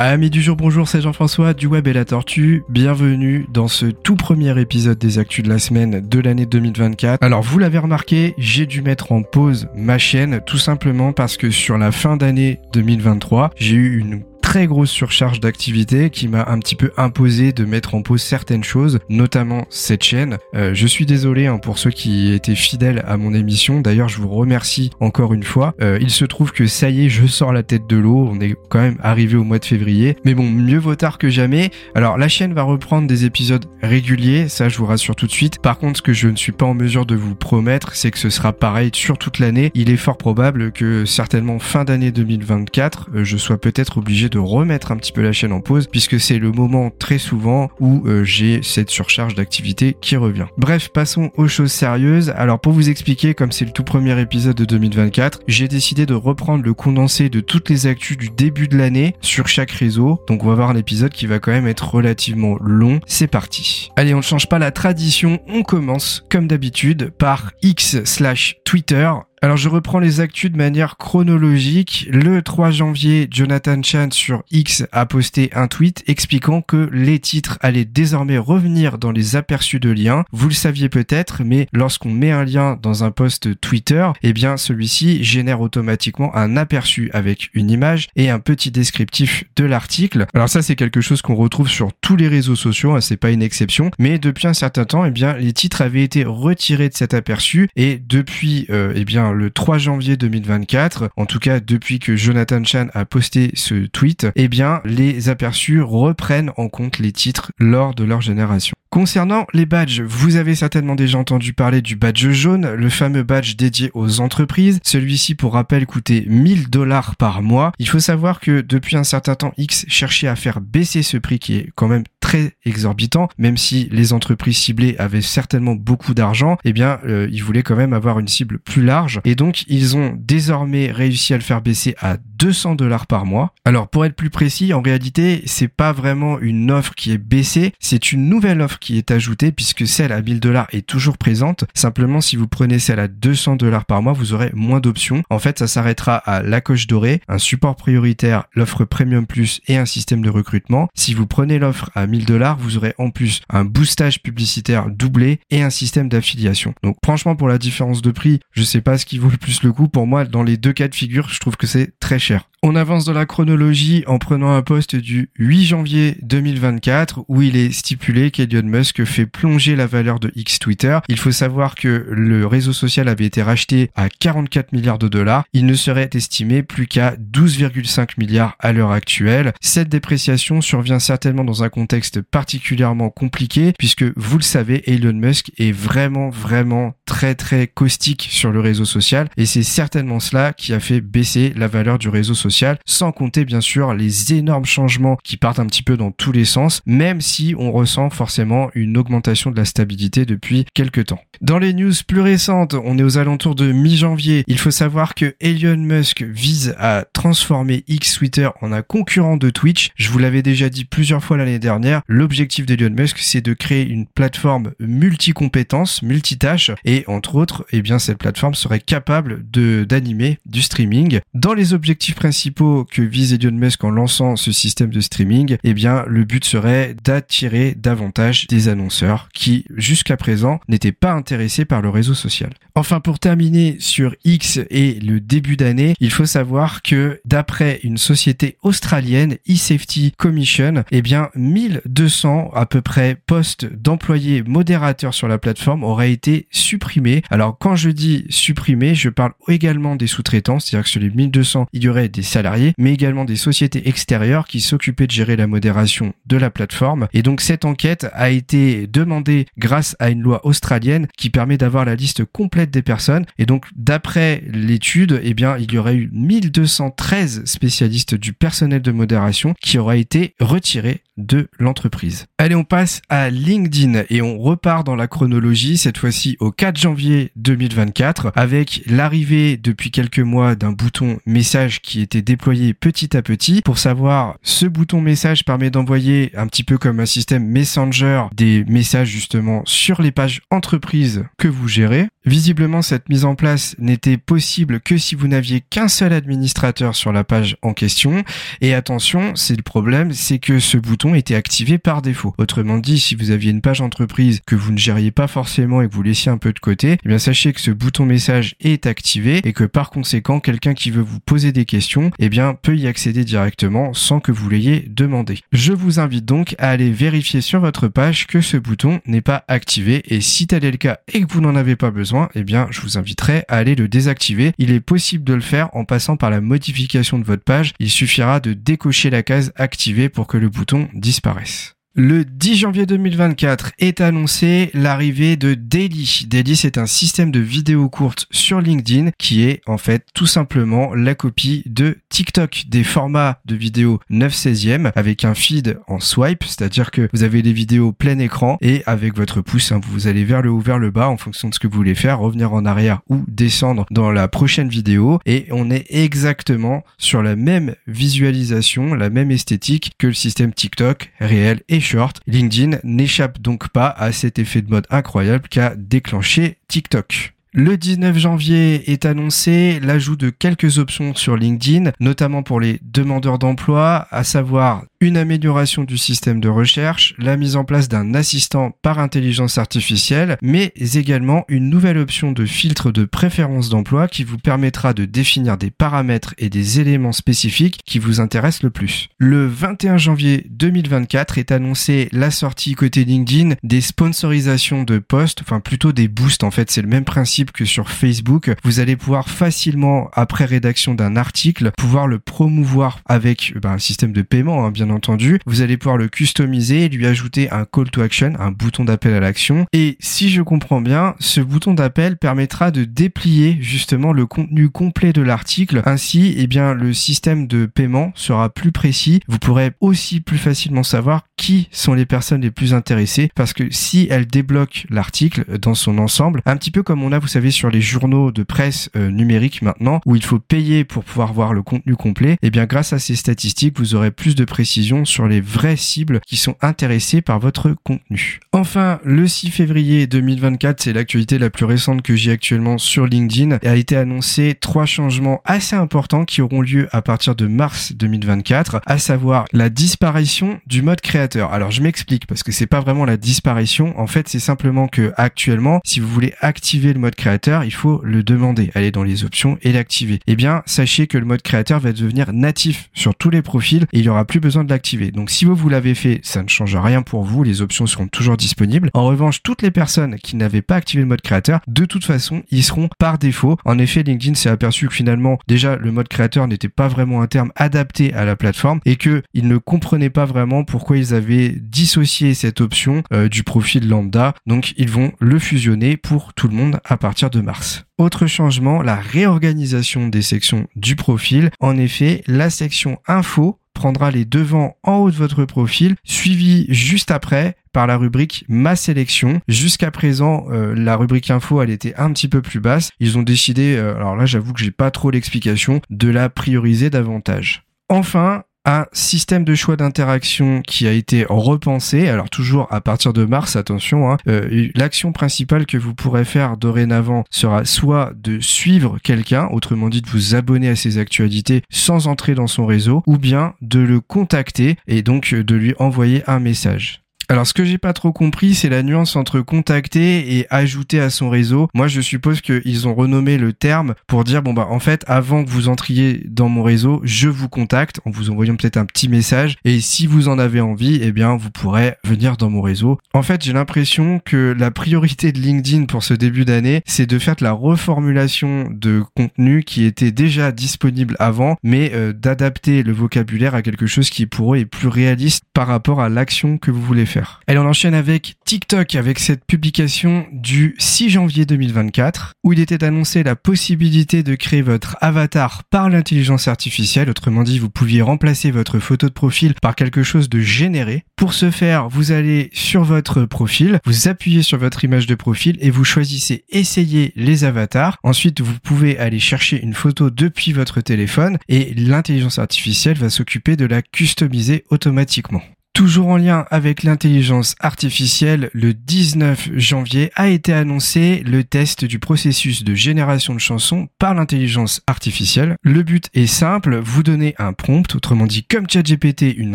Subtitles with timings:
[0.00, 2.62] Amis du jour, bonjour, c'est Jean-François du Web et la Tortue.
[2.68, 7.20] Bienvenue dans ce tout premier épisode des Actus de la semaine de l'année 2024.
[7.20, 11.50] Alors, vous l'avez remarqué, j'ai dû mettre en pause ma chaîne tout simplement parce que
[11.50, 16.58] sur la fin d'année 2023, j'ai eu une très grosse surcharge d'activité qui m'a un
[16.58, 20.38] petit peu imposé de mettre en pause certaines choses, notamment cette chaîne.
[20.54, 23.82] Euh, je suis désolé hein, pour ceux qui étaient fidèles à mon émission.
[23.82, 25.74] D'ailleurs, je vous remercie encore une fois.
[25.82, 28.26] Euh, il se trouve que ça y est, je sors la tête de l'eau.
[28.32, 30.16] On est quand même arrivé au mois de février.
[30.24, 31.70] Mais bon, mieux vaut tard que jamais.
[31.94, 34.48] Alors, la chaîne va reprendre des épisodes réguliers.
[34.48, 35.60] Ça, je vous rassure tout de suite.
[35.60, 38.18] Par contre, ce que je ne suis pas en mesure de vous promettre, c'est que
[38.18, 39.70] ce sera pareil sur toute l'année.
[39.74, 44.37] Il est fort probable que certainement fin d'année 2024, euh, je sois peut-être obligé de
[44.38, 48.02] remettre un petit peu la chaîne en pause puisque c'est le moment très souvent où
[48.06, 50.46] euh, j'ai cette surcharge d'activité qui revient.
[50.56, 52.30] Bref, passons aux choses sérieuses.
[52.30, 56.14] Alors pour vous expliquer, comme c'est le tout premier épisode de 2024, j'ai décidé de
[56.14, 60.20] reprendre le condensé de toutes les actus du début de l'année sur chaque réseau.
[60.28, 63.00] Donc on va voir un épisode qui va quand même être relativement long.
[63.06, 63.90] C'est parti.
[63.96, 69.10] Allez, on ne change pas la tradition, on commence comme d'habitude par X slash Twitter
[69.42, 72.08] alors je reprends les actus de manière chronologique.
[72.10, 77.58] Le 3 janvier, Jonathan Chan sur X a posté un tweet expliquant que les titres
[77.60, 80.24] allaient désormais revenir dans les aperçus de liens.
[80.32, 84.56] Vous le saviez peut-être, mais lorsqu'on met un lien dans un post Twitter, eh bien
[84.56, 90.26] celui-ci génère automatiquement un aperçu avec une image et un petit descriptif de l'article.
[90.34, 93.30] Alors ça c'est quelque chose qu'on retrouve sur tous les réseaux sociaux, hein, c'est pas
[93.30, 96.94] une exception, mais depuis un certain temps, eh bien les titres avaient été retirés de
[96.94, 101.98] cet aperçu et depuis euh, eh bien le 3 janvier 2024, en tout cas depuis
[101.98, 107.12] que Jonathan Chan a posté ce tweet, eh bien les aperçus reprennent en compte les
[107.12, 108.77] titres lors de leur génération.
[108.90, 113.54] Concernant les badges, vous avez certainement déjà entendu parler du badge jaune, le fameux badge
[113.54, 114.80] dédié aux entreprises.
[114.82, 117.72] Celui-ci, pour rappel, coûtait 1000 dollars par mois.
[117.78, 121.38] Il faut savoir que depuis un certain temps, X cherchait à faire baisser ce prix
[121.38, 126.56] qui est quand même très exorbitant, même si les entreprises ciblées avaient certainement beaucoup d'argent,
[126.64, 129.20] eh bien, euh, ils voulaient quand même avoir une cible plus large.
[129.24, 133.52] Et donc, ils ont désormais réussi à le faire baisser à 200 dollars par mois.
[133.64, 137.72] Alors, pour être plus précis, en réalité, c'est pas vraiment une offre qui est baissée,
[137.80, 141.64] c'est une nouvelle offre qui est ajoutée puisque celle à 1000 dollars est toujours présente.
[141.74, 145.22] Simplement, si vous prenez celle à 200 dollars par mois, vous aurez moins d'options.
[145.30, 149.76] En fait, ça s'arrêtera à la coche dorée, un support prioritaire, l'offre premium plus et
[149.76, 150.88] un système de recrutement.
[150.94, 155.40] Si vous prenez l'offre à 1000 dollars, vous aurez en plus un boostage publicitaire doublé
[155.50, 156.74] et un système d'affiliation.
[156.82, 159.62] Donc, franchement, pour la différence de prix, je sais pas ce qui vaut le plus
[159.62, 159.88] le coup.
[159.88, 162.48] Pour moi, dans les deux cas de figure, je trouve que c'est très cher.
[162.60, 167.56] On avance dans la chronologie en prenant un poste du 8 janvier 2024 où il
[167.56, 170.98] est stipulé qu'Elon Musk fait plonger la valeur de X Twitter.
[171.08, 175.44] Il faut savoir que le réseau social avait été racheté à 44 milliards de dollars.
[175.52, 179.52] Il ne serait estimé plus qu'à 12,5 milliards à l'heure actuelle.
[179.60, 185.50] Cette dépréciation survient certainement dans un contexte particulièrement compliqué puisque vous le savez, Elon Musk
[185.58, 190.72] est vraiment vraiment très très caustique sur le réseau social et c'est certainement cela qui
[190.74, 195.16] a fait baisser la valeur du réseau social sans compter bien sûr les énormes changements
[195.22, 198.96] qui partent un petit peu dans tous les sens, même si on ressent forcément une
[198.96, 201.20] augmentation de la stabilité depuis quelques temps.
[201.40, 204.42] Dans les news plus récentes, on est aux alentours de mi-janvier.
[204.48, 209.50] Il faut savoir que Elon Musk vise à transformer X Twitter en un concurrent de
[209.50, 209.90] Twitch.
[209.94, 212.02] Je vous l'avais déjà dit plusieurs fois l'année dernière.
[212.08, 217.98] L'objectif d'Elon Musk, c'est de créer une plateforme multi-compétences, multitâches, et entre autres, eh bien,
[217.98, 221.20] cette plateforme serait capable de d'animer du streaming.
[221.34, 225.74] Dans les objectifs principaux que vise Elon Musk en lançant ce système de streaming, eh
[225.74, 231.82] bien, le but serait d'attirer davantage des annonceurs qui, jusqu'à présent, n'étaient pas intéressés par
[231.82, 232.50] le réseau social.
[232.74, 237.98] Enfin, pour terminer sur X et le début d'année, il faut savoir que d'après une
[237.98, 245.38] société australienne, eSafety Commission, eh bien, 1200 à peu près postes d'employés modérateurs sur la
[245.38, 247.22] plateforme auraient été supprimés.
[247.30, 251.66] Alors, quand je dis supprimés, je parle également des sous-traitants, c'est-à-dire que sur les 1200,
[251.72, 255.46] il y aurait des salariés, mais également des sociétés extérieures qui s'occupaient de gérer la
[255.46, 257.08] modération de la plateforme.
[257.12, 261.84] Et donc cette enquête a été demandée grâce à une loi australienne qui permet d'avoir
[261.84, 263.26] la liste complète des personnes.
[263.38, 268.92] Et donc d'après l'étude, eh bien il y aurait eu 1213 spécialistes du personnel de
[268.92, 272.26] modération qui auraient été retirés de l'entreprise.
[272.38, 276.78] Allez, on passe à LinkedIn et on repart dans la chronologie, cette fois-ci au 4
[276.78, 283.22] janvier 2024, avec l'arrivée depuis quelques mois d'un bouton message qui était déployé petit à
[283.22, 283.62] petit.
[283.62, 288.64] Pour savoir, ce bouton message permet d'envoyer un petit peu comme un système Messenger des
[288.64, 292.08] messages justement sur les pages entreprises que vous gérez.
[292.24, 297.12] Visiblement, cette mise en place n'était possible que si vous n'aviez qu'un seul administrateur sur
[297.12, 298.22] la page en question.
[298.60, 302.34] Et attention, c'est le problème, c'est que ce bouton était activé par défaut.
[302.36, 305.88] Autrement dit, si vous aviez une page entreprise que vous ne gériez pas forcément et
[305.88, 308.86] que vous laissiez un peu de côté, eh bien sachez que ce bouton message est
[308.86, 312.76] activé et que par conséquent, quelqu'un qui veut vous poser des questions, eh bien peut
[312.76, 315.38] y accéder directement sans que vous l'ayez demandé.
[315.52, 319.44] Je vous invite donc à aller vérifier sur votre page que ce bouton n'est pas
[319.48, 322.44] activé et si tel est le cas et que vous n'en avez pas besoin, eh
[322.44, 324.52] bien, je vous inviterai à aller le désactiver.
[324.58, 327.72] Il est possible de le faire en passant par la modification de votre page.
[327.78, 331.77] Il suffira de décocher la case activée pour que le bouton disparaisse.
[332.00, 336.26] Le 10 janvier 2024 est annoncé l'arrivée de Daily.
[336.28, 340.94] Daily, c'est un système de vidéos courtes sur LinkedIn qui est en fait tout simplement
[340.94, 346.44] la copie de TikTok, des formats de vidéos 9 16e avec un feed en swipe,
[346.44, 350.22] c'est-à-dire que vous avez des vidéos plein écran et avec votre pouce, hein, vous allez
[350.22, 352.52] vers le haut, vers le bas en fonction de ce que vous voulez faire, revenir
[352.52, 357.74] en arrière ou descendre dans la prochaine vidéo et on est exactement sur la même
[357.88, 361.80] visualisation, la même esthétique que le système TikTok réel et
[362.26, 367.34] LinkedIn n'échappe donc pas à cet effet de mode incroyable qu'a déclenché TikTok.
[367.54, 373.38] Le 19 janvier est annoncé l'ajout de quelques options sur LinkedIn, notamment pour les demandeurs
[373.38, 378.72] d'emploi, à savoir une amélioration du système de recherche, la mise en place d'un assistant
[378.82, 384.38] par intelligence artificielle, mais également une nouvelle option de filtre de préférence d'emploi qui vous
[384.38, 389.08] permettra de définir des paramètres et des éléments spécifiques qui vous intéressent le plus.
[389.18, 395.60] Le 21 janvier 2024 est annoncé la sortie côté LinkedIn des sponsorisations de posts, enfin
[395.60, 398.52] plutôt des boosts en fait, c'est le même principe que sur Facebook.
[398.64, 404.12] Vous allez pouvoir facilement, après rédaction d'un article, pouvoir le promouvoir avec ben, un système
[404.12, 405.38] de paiement, hein, bien entendu.
[405.46, 409.14] Vous allez pouvoir le customiser et lui ajouter un call to action, un bouton d'appel
[409.14, 409.66] à l'action.
[409.72, 415.12] Et si je comprends bien, ce bouton d'appel permettra de déplier justement le contenu complet
[415.12, 415.82] de l'article.
[415.84, 419.20] Ainsi, eh bien, le système de paiement sera plus précis.
[419.28, 423.64] Vous pourrez aussi plus facilement savoir qui sont les personnes les plus intéressées parce que
[423.70, 427.50] si elle débloque l'article dans son ensemble, un petit peu comme on a, vous savez,
[427.50, 431.54] sur les journaux de presse euh, numérique maintenant, où il faut payer pour pouvoir voir
[431.54, 435.28] le contenu complet, eh bien, grâce à ces statistiques, vous aurez plus de précision sur
[435.28, 438.40] les vraies cibles qui sont intéressées par votre contenu.
[438.52, 443.58] Enfin, le 6 février 2024, c'est l'actualité la plus récente que j'ai actuellement sur LinkedIn,
[443.62, 447.92] et a été annoncé trois changements assez importants qui auront lieu à partir de mars
[447.92, 451.00] 2024, à savoir la disparition du mode
[451.36, 455.12] Alors je m'explique parce que c'est pas vraiment la disparition, en fait c'est simplement que
[455.16, 459.24] actuellement, si vous voulez activer le mode créateur, il faut le demander, aller dans les
[459.24, 460.20] options et l'activer.
[460.26, 463.98] Eh bien, sachez que le mode créateur va devenir natif sur tous les profils et
[463.98, 465.10] il n'y aura plus besoin de l'activer.
[465.10, 468.08] Donc si vous vous l'avez fait, ça ne change rien pour vous, les options seront
[468.08, 468.90] toujours disponibles.
[468.94, 472.42] En revanche, toutes les personnes qui n'avaient pas activé le mode créateur, de toute façon,
[472.50, 473.56] ils seront par défaut.
[473.64, 477.26] En effet, LinkedIn s'est aperçu que finalement, déjà, le mode créateur n'était pas vraiment un
[477.26, 481.17] terme adapté à la plateforme et que ils ne comprenaient pas vraiment pourquoi ils avaient
[481.20, 484.34] dissocié cette option euh, du profil lambda.
[484.46, 487.84] Donc, ils vont le fusionner pour tout le monde à partir de mars.
[487.98, 491.50] Autre changement, la réorganisation des sections du profil.
[491.60, 497.12] En effet, la section info prendra les devants en haut de votre profil, suivi juste
[497.12, 499.40] après par la rubrique Ma sélection.
[499.46, 502.90] Jusqu'à présent, euh, la rubrique info, elle était un petit peu plus basse.
[502.98, 506.90] Ils ont décidé, euh, alors là j'avoue que j'ai pas trop l'explication, de la prioriser
[506.90, 507.62] davantage.
[507.88, 512.08] Enfin, un système de choix d'interaction qui a été repensé.
[512.08, 516.58] Alors toujours à partir de mars, attention, hein, euh, l'action principale que vous pourrez faire
[516.58, 522.08] dorénavant sera soit de suivre quelqu'un, autrement dit de vous abonner à ses actualités sans
[522.08, 526.38] entrer dans son réseau, ou bien de le contacter et donc de lui envoyer un
[526.38, 527.07] message.
[527.30, 531.10] Alors ce que j'ai pas trop compris, c'est la nuance entre contacter et ajouter à
[531.10, 531.68] son réseau.
[531.74, 535.44] Moi, je suppose qu'ils ont renommé le terme pour dire bon bah en fait, avant
[535.44, 539.10] que vous entriez dans mon réseau, je vous contacte en vous envoyant peut-être un petit
[539.10, 542.98] message et si vous en avez envie, eh bien vous pourrez venir dans mon réseau.
[543.12, 547.18] En fait, j'ai l'impression que la priorité de LinkedIn pour ce début d'année, c'est de
[547.18, 552.92] faire de la reformulation de contenu qui était déjà disponible avant, mais euh, d'adapter le
[552.94, 556.70] vocabulaire à quelque chose qui pour eux est plus réaliste par rapport à l'action que
[556.70, 557.17] vous voulez faire.
[557.46, 562.84] Elle on enchaîne avec TikTok avec cette publication du 6 janvier 2024 où il était
[562.84, 567.10] annoncé la possibilité de créer votre avatar par l'intelligence artificielle.
[567.10, 571.04] Autrement dit, vous pouviez remplacer votre photo de profil par quelque chose de généré.
[571.16, 575.56] Pour ce faire, vous allez sur votre profil, vous appuyez sur votre image de profil
[575.60, 577.98] et vous choisissez essayer les avatars.
[578.02, 583.56] Ensuite, vous pouvez aller chercher une photo depuis votre téléphone et l'intelligence artificielle va s'occuper
[583.56, 585.42] de la customiser automatiquement.
[585.78, 592.00] Toujours en lien avec l'intelligence artificielle, le 19 janvier a été annoncé le test du
[592.00, 595.54] processus de génération de chansons par l'intelligence artificielle.
[595.62, 599.54] Le but est simple, vous donnez un prompt, autrement dit comme ChatGPT une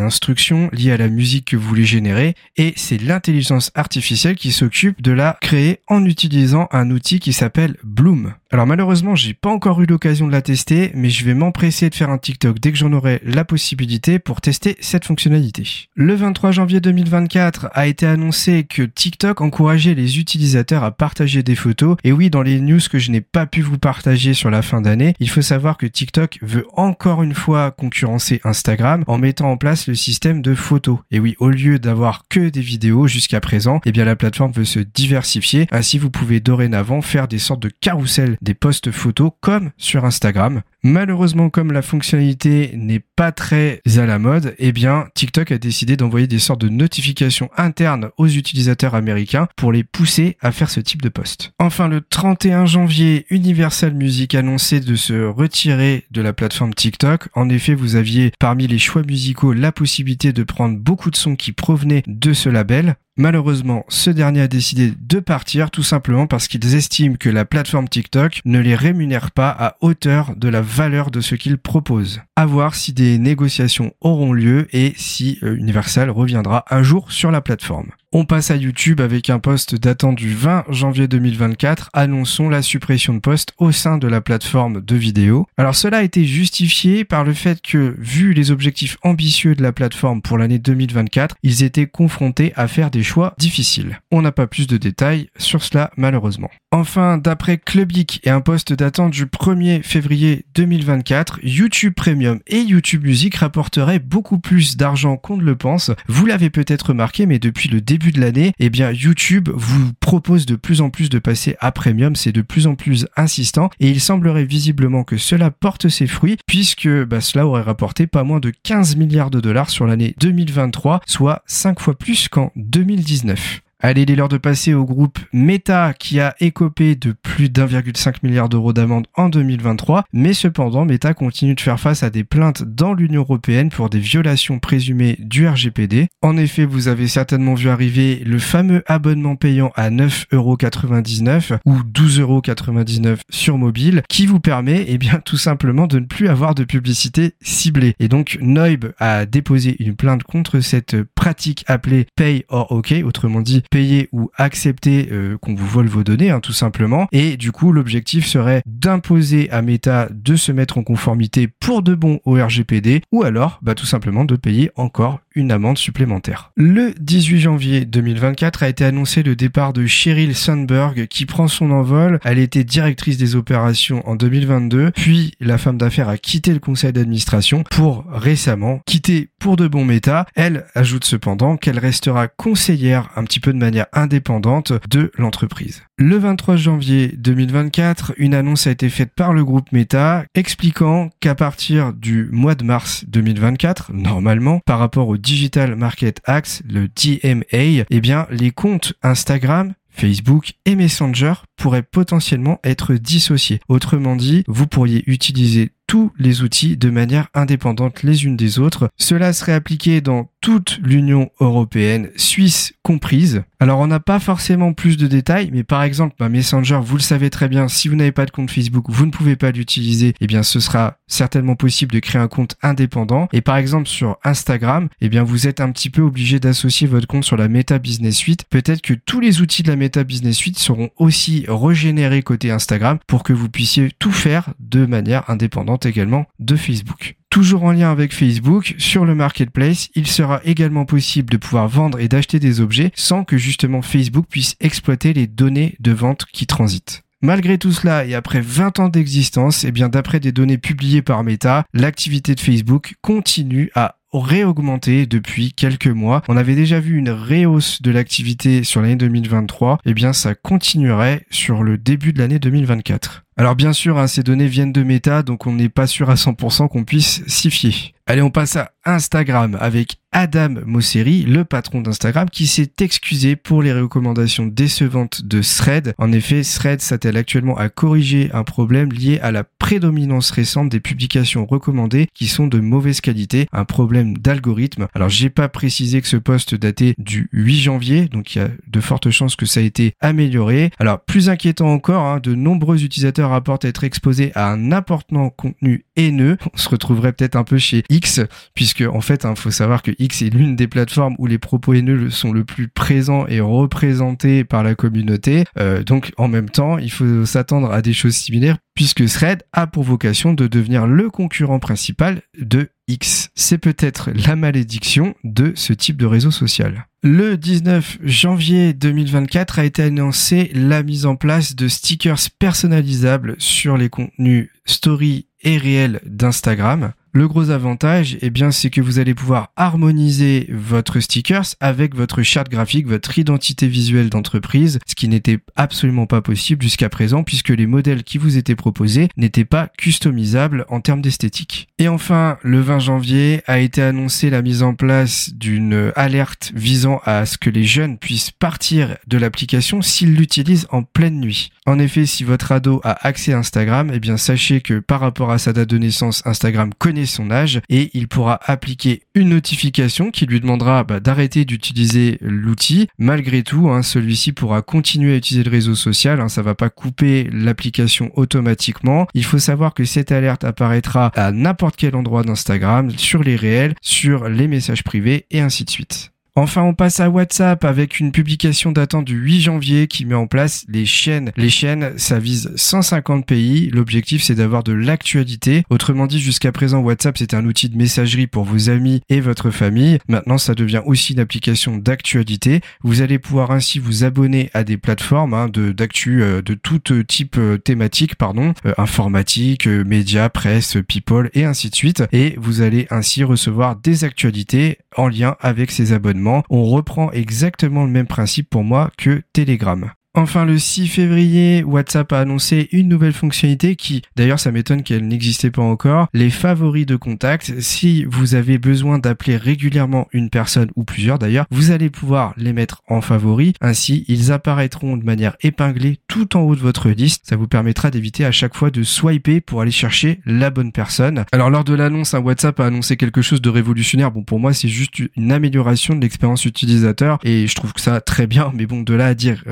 [0.00, 5.02] instruction liée à la musique que vous voulez générer et c'est l'intelligence artificielle qui s'occupe
[5.02, 8.32] de la créer en utilisant un outil qui s'appelle Bloom.
[8.54, 11.94] Alors malheureusement, j'ai pas encore eu l'occasion de la tester, mais je vais m'empresser de
[11.96, 15.88] faire un TikTok dès que j'en aurai la possibilité pour tester cette fonctionnalité.
[15.96, 21.56] Le 23 janvier 2024 a été annoncé que TikTok encourageait les utilisateurs à partager des
[21.56, 21.96] photos.
[22.04, 24.80] Et oui, dans les news que je n'ai pas pu vous partager sur la fin
[24.80, 29.56] d'année, il faut savoir que TikTok veut encore une fois concurrencer Instagram en mettant en
[29.56, 30.98] place le système de photos.
[31.10, 34.64] Et oui, au lieu d'avoir que des vidéos jusqu'à présent, eh bien la plateforme veut
[34.64, 35.66] se diversifier.
[35.72, 40.62] Ainsi, vous pouvez dorénavant faire des sortes de carousels des posts photos comme sur Instagram.
[40.86, 45.96] Malheureusement, comme la fonctionnalité n'est pas très à la mode, eh bien, TikTok a décidé
[45.96, 50.80] d'envoyer des sortes de notifications internes aux utilisateurs américains pour les pousser à faire ce
[50.80, 51.54] type de post.
[51.58, 57.28] Enfin, le 31 janvier, Universal Music annonçait de se retirer de la plateforme TikTok.
[57.32, 61.34] En effet, vous aviez parmi les choix musicaux la possibilité de prendre beaucoup de sons
[61.34, 62.96] qui provenaient de ce label.
[63.16, 67.88] Malheureusement, ce dernier a décidé de partir tout simplement parce qu'ils estiment que la plateforme
[67.88, 72.20] TikTok ne les rémunère pas à hauteur de la valeur de ce qu'ils proposent.
[72.34, 77.30] À voir si des négociations auront lieu et si euh, Universal reviendra un jour sur
[77.30, 77.90] la plateforme.
[78.16, 81.90] On passe à YouTube avec un post datant du 20 janvier 2024.
[81.94, 85.48] Annonçons la suppression de postes au sein de la plateforme de vidéo.
[85.56, 89.72] Alors cela a été justifié par le fait que, vu les objectifs ambitieux de la
[89.72, 93.98] plateforme pour l'année 2024, ils étaient confrontés à faire des choix difficiles.
[94.12, 96.50] On n'a pas plus de détails sur cela malheureusement.
[96.70, 103.02] Enfin, d'après Clubic et un post datant du 1er février 2024, YouTube Premium et YouTube
[103.02, 105.90] Music rapporteraient beaucoup plus d'argent qu'on ne le pense.
[106.06, 110.46] Vous l'avez peut-être remarqué, mais depuis le début de l'année, eh bien YouTube vous propose
[110.46, 113.88] de plus en plus de passer à Premium, c'est de plus en plus insistant et
[113.88, 118.40] il semblerait visiblement que cela porte ses fruits puisque bah, cela aurait rapporté pas moins
[118.40, 123.63] de 15 milliards de dollars sur l'année 2023, soit 5 fois plus qu'en 2019.
[123.86, 128.14] Allez, il est l'heure de passer au groupe Meta qui a écopé de plus d'1,5
[128.22, 132.62] milliard d'euros d'amende en 2023, mais cependant Meta continue de faire face à des plaintes
[132.62, 136.08] dans l'Union européenne pour des violations présumées du RGPD.
[136.22, 143.18] En effet, vous avez certainement vu arriver le fameux abonnement payant à 9,99€ ou 12,99€
[143.28, 147.34] sur mobile qui vous permet eh bien tout simplement de ne plus avoir de publicité
[147.42, 147.96] ciblée.
[148.00, 153.42] Et donc Noib a déposé une plainte contre cette pratique appelée Pay or OK, autrement
[153.42, 157.08] dit payer ou accepter euh, qu'on vous vole vos données, hein, tout simplement.
[157.10, 161.96] Et du coup, l'objectif serait d'imposer à Meta de se mettre en conformité pour de
[161.96, 166.52] bon au RGPD, ou alors, bah, tout simplement de payer encore une amende supplémentaire.
[166.54, 171.72] Le 18 janvier 2024 a été annoncé le départ de Cheryl Sandberg qui prend son
[171.72, 172.20] envol.
[172.22, 176.92] Elle était directrice des opérations en 2022, puis la femme d'affaires a quitté le conseil
[176.92, 180.26] d'administration pour récemment quitter pour de bon Meta.
[180.36, 185.82] Elle ajoute cependant qu'elle restera conseillère un petit peu manière indépendante de l'entreprise.
[185.96, 191.34] Le 23 janvier 2024, une annonce a été faite par le groupe Meta expliquant qu'à
[191.34, 197.84] partir du mois de mars 2024, normalement, par rapport au Digital Market Act, le DMA,
[197.88, 203.60] eh bien, les comptes Instagram, Facebook et Messenger pourraient potentiellement être dissociés.
[203.68, 208.88] Autrement dit, vous pourriez utiliser tous les outils de manière indépendante les unes des autres.
[208.96, 213.44] Cela serait appliqué dans toute l'Union européenne, Suisse comprise.
[213.60, 217.02] Alors on n'a pas forcément plus de détails, mais par exemple, bah, Messenger, vous le
[217.02, 220.12] savez très bien, si vous n'avez pas de compte Facebook, vous ne pouvez pas l'utiliser,
[220.20, 223.26] eh bien ce sera certainement possible de créer un compte indépendant.
[223.32, 227.06] Et par exemple sur Instagram, eh bien vous êtes un petit peu obligé d'associer votre
[227.06, 228.44] compte sur la Meta Business Suite.
[228.50, 232.98] Peut-être que tous les outils de la Meta Business Suite seront aussi régénérés côté Instagram
[233.06, 237.16] pour que vous puissiez tout faire de manière indépendante également de Facebook.
[237.34, 241.98] Toujours en lien avec Facebook, sur le marketplace, il sera également possible de pouvoir vendre
[241.98, 246.46] et d'acheter des objets sans que justement Facebook puisse exploiter les données de vente qui
[246.46, 247.02] transitent.
[247.22, 251.02] Malgré tout cela et après 20 ans d'existence, et eh bien d'après des données publiées
[251.02, 256.22] par Meta, l'activité de Facebook continue à réaugmenté depuis quelques mois.
[256.28, 259.78] On avait déjà vu une réhausse de l'activité sur l'année 2023.
[259.84, 263.23] Et eh bien, ça continuerait sur le début de l'année 2024.
[263.36, 266.14] Alors bien sûr, hein, ces données viennent de Meta, donc on n'est pas sûr à
[266.14, 267.94] 100% qu'on puisse s'y fier.
[268.06, 273.62] Allez, on passe à Instagram avec Adam Mosseri, le patron d'Instagram, qui s'est excusé pour
[273.62, 275.94] les recommandations décevantes de Thread.
[275.96, 280.80] En effet, Thread s'attelle actuellement à corriger un problème lié à la prédominance récente des
[280.80, 284.86] publications recommandées qui sont de mauvaise qualité, un problème d'algorithme.
[284.94, 288.50] Alors, j'ai pas précisé que ce poste datait du 8 janvier, donc il y a
[288.68, 290.70] de fortes chances que ça a été amélioré.
[290.78, 295.84] Alors, plus inquiétant encore, hein, de nombreux utilisateurs rapportent être exposés à un important contenu
[295.96, 296.36] haineux.
[296.52, 298.20] On se retrouverait peut-être un peu chez X,
[298.54, 301.38] puisque en fait, il hein, faut savoir que X est l'une des plateformes où les
[301.38, 305.44] propos haineux sont le plus présents et représentés par la communauté.
[305.58, 309.66] Euh, donc, en même temps, il faut s'attendre à des choses similaires, puisque Thread a
[309.66, 313.30] pour vocation de devenir le concurrent principal de X.
[313.34, 316.86] C'est peut-être la malédiction de ce type de réseau social.
[317.02, 323.76] Le 19 janvier 2024 a été annoncé la mise en place de stickers personnalisables sur
[323.76, 326.92] les contenus story et réels d'Instagram.
[327.16, 332.24] Le gros avantage, eh bien, c'est que vous allez pouvoir harmoniser votre stickers avec votre
[332.24, 337.50] charte graphique, votre identité visuelle d'entreprise, ce qui n'était absolument pas possible jusqu'à présent puisque
[337.50, 341.68] les modèles qui vous étaient proposés n'étaient pas customisables en termes d'esthétique.
[341.78, 347.00] Et enfin, le 20 janvier a été annoncé la mise en place d'une alerte visant
[347.04, 351.52] à ce que les jeunes puissent partir de l'application s'ils l'utilisent en pleine nuit.
[351.64, 355.30] En effet, si votre ado a accès à Instagram, eh bien, sachez que par rapport
[355.30, 360.10] à sa date de naissance, Instagram connaît son âge et il pourra appliquer une notification
[360.10, 362.88] qui lui demandera bah, d'arrêter d'utiliser l'outil.
[362.98, 366.20] Malgré tout, hein, celui-ci pourra continuer à utiliser le réseau social.
[366.20, 369.06] Hein, ça va pas couper l'application automatiquement.
[369.14, 373.74] Il faut savoir que cette alerte apparaîtra à n'importe quel endroit d'Instagram, sur les réels,
[373.80, 376.13] sur les messages privés et ainsi de suite.
[376.36, 380.26] Enfin, on passe à WhatsApp avec une publication datant du 8 janvier qui met en
[380.26, 381.30] place les chaînes.
[381.36, 383.70] Les chaînes, ça vise 150 pays.
[383.70, 385.62] L'objectif, c'est d'avoir de l'actualité.
[385.70, 389.52] Autrement dit, jusqu'à présent, WhatsApp, c'était un outil de messagerie pour vos amis et votre
[389.52, 390.00] famille.
[390.08, 392.62] Maintenant, ça devient aussi une application d'actualité.
[392.82, 396.80] Vous allez pouvoir ainsi vous abonner à des plateformes hein, de d'actu euh, de tout
[397.06, 402.02] type euh, thématique, pardon, euh, informatique, médias, presse, people et ainsi de suite.
[402.10, 407.84] Et vous allez ainsi recevoir des actualités en lien avec ces abonnements on reprend exactement
[407.84, 409.90] le même principe pour moi que Telegram.
[410.16, 415.08] Enfin, le 6 février, WhatsApp a annoncé une nouvelle fonctionnalité qui, d'ailleurs, ça m'étonne qu'elle
[415.08, 417.60] n'existait pas encore, les favoris de contact.
[417.60, 422.52] Si vous avez besoin d'appeler régulièrement une personne ou plusieurs d'ailleurs, vous allez pouvoir les
[422.52, 423.54] mettre en favoris.
[423.60, 427.24] Ainsi, ils apparaîtront de manière épinglée tout en haut de votre liste.
[427.28, 431.24] Ça vous permettra d'éviter à chaque fois de swiper pour aller chercher la bonne personne.
[431.32, 434.12] Alors, lors de l'annonce, un WhatsApp a annoncé quelque chose de révolutionnaire.
[434.12, 438.00] Bon, pour moi, c'est juste une amélioration de l'expérience utilisateur et je trouve que ça
[438.00, 438.52] très bien.
[438.54, 439.42] Mais bon, de là à dire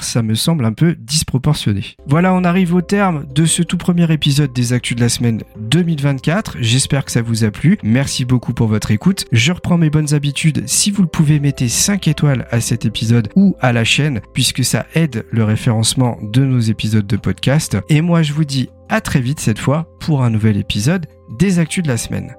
[0.00, 1.96] ça me semble un peu disproportionné.
[2.06, 5.42] Voilà, on arrive au terme de ce tout premier épisode des Actus de la semaine
[5.58, 6.56] 2024.
[6.60, 7.78] J'espère que ça vous a plu.
[7.82, 9.26] Merci beaucoup pour votre écoute.
[9.32, 10.62] Je reprends mes bonnes habitudes.
[10.66, 14.64] Si vous le pouvez, mettez 5 étoiles à cet épisode ou à la chaîne, puisque
[14.64, 17.76] ça aide le référencement de nos épisodes de podcast.
[17.88, 21.06] Et moi, je vous dis à très vite cette fois pour un nouvel épisode
[21.38, 22.34] des Actus de la semaine.